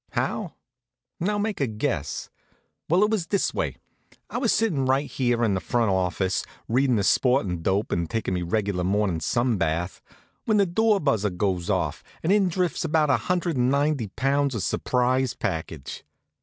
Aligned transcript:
How? 0.13 0.55
Now 1.19 1.37
make 1.37 1.61
a 1.61 1.67
guess. 1.67 2.31
Well, 2.89 3.03
it 3.03 3.11
was 3.11 3.27
this 3.27 3.53
way: 3.53 3.75
I 4.31 4.39
was 4.39 4.51
sittin' 4.51 4.87
right 4.87 5.05
here 5.07 5.43
in 5.43 5.53
the 5.53 5.59
front 5.59 5.91
office, 5.91 6.43
readin' 6.67 6.95
the 6.95 7.03
sportin' 7.03 7.61
dope 7.61 7.91
and 7.91 8.09
takin' 8.09 8.33
me 8.33 8.41
reg'lar 8.41 8.83
mornin' 8.83 9.19
sunbath, 9.19 10.01
when 10.45 10.57
the 10.57 10.65
door 10.65 10.99
buzzer 10.99 11.29
goes 11.29 11.69
off, 11.69 12.03
and 12.23 12.31
in 12.33 12.49
drifts 12.49 12.83
about 12.83 13.11
a 13.11 13.17
hundred 13.17 13.57
and 13.57 13.69
ninety 13.69 14.07
pounds 14.07 14.55
of 14.55 14.63
surprise 14.63 15.35
package. 15.35 16.03